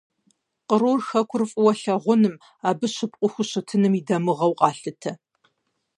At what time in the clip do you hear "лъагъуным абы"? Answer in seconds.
1.79-2.87